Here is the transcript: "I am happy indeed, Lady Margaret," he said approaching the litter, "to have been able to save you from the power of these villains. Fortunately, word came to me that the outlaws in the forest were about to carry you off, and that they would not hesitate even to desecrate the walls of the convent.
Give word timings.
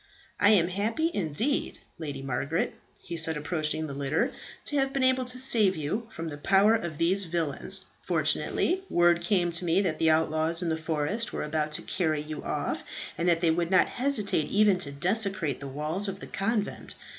"I 0.39 0.49
am 0.49 0.69
happy 0.69 1.11
indeed, 1.13 1.77
Lady 1.99 2.23
Margaret," 2.23 2.73
he 3.03 3.15
said 3.15 3.37
approaching 3.37 3.85
the 3.85 3.93
litter, 3.93 4.31
"to 4.65 4.75
have 4.77 4.93
been 4.93 5.03
able 5.03 5.25
to 5.25 5.37
save 5.37 5.75
you 5.77 6.07
from 6.09 6.29
the 6.29 6.39
power 6.39 6.73
of 6.73 6.97
these 6.97 7.25
villains. 7.25 7.85
Fortunately, 8.01 8.81
word 8.89 9.21
came 9.21 9.51
to 9.51 9.63
me 9.63 9.79
that 9.83 9.99
the 9.99 10.09
outlaws 10.09 10.63
in 10.63 10.69
the 10.69 10.75
forest 10.75 11.31
were 11.31 11.43
about 11.43 11.71
to 11.73 11.83
carry 11.83 12.19
you 12.23 12.43
off, 12.43 12.83
and 13.15 13.29
that 13.29 13.41
they 13.41 13.51
would 13.51 13.69
not 13.69 13.85
hesitate 13.89 14.47
even 14.49 14.79
to 14.79 14.91
desecrate 14.91 15.59
the 15.59 15.67
walls 15.67 16.07
of 16.07 16.19
the 16.19 16.25
convent. 16.25 16.95